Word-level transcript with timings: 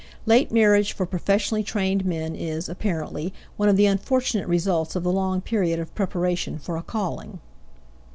Late 0.25 0.51
marriage 0.51 0.93
for 0.93 1.05
professionally 1.05 1.61
trained 1.61 2.05
men 2.05 2.35
is, 2.35 2.67
apparently, 2.67 3.35
one 3.55 3.69
of 3.69 3.77
the 3.77 3.85
unfortunate 3.85 4.47
results 4.47 4.95
of 4.95 5.03
the 5.03 5.11
long 5.13 5.41
period 5.41 5.79
of 5.79 5.93
preparation 5.93 6.57
for 6.57 6.75
a 6.75 6.81
calling. 6.81 7.39